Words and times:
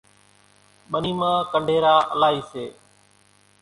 ٻنِي 0.91 1.11
مان 1.19 1.35
ڪنڍيرا 1.51 1.95
الائِي 2.15 2.39
سي۔ 2.51 2.65